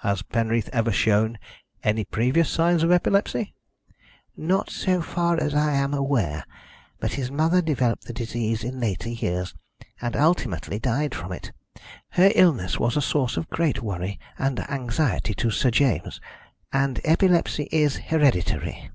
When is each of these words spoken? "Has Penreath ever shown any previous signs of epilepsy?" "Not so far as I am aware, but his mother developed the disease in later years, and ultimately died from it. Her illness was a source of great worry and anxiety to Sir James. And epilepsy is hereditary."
"Has 0.00 0.22
Penreath 0.22 0.70
ever 0.72 0.90
shown 0.90 1.38
any 1.82 2.04
previous 2.06 2.48
signs 2.48 2.82
of 2.82 2.90
epilepsy?" 2.90 3.52
"Not 4.34 4.70
so 4.70 5.02
far 5.02 5.38
as 5.38 5.54
I 5.54 5.72
am 5.74 5.92
aware, 5.92 6.46
but 6.98 7.12
his 7.20 7.30
mother 7.30 7.60
developed 7.60 8.04
the 8.06 8.14
disease 8.14 8.64
in 8.64 8.80
later 8.80 9.10
years, 9.10 9.54
and 10.00 10.16
ultimately 10.16 10.78
died 10.78 11.14
from 11.14 11.30
it. 11.30 11.52
Her 12.12 12.32
illness 12.34 12.80
was 12.80 12.96
a 12.96 13.02
source 13.02 13.36
of 13.36 13.50
great 13.50 13.82
worry 13.82 14.18
and 14.38 14.60
anxiety 14.60 15.34
to 15.34 15.50
Sir 15.50 15.70
James. 15.70 16.22
And 16.72 16.98
epilepsy 17.04 17.68
is 17.70 17.96
hereditary." 17.98 18.90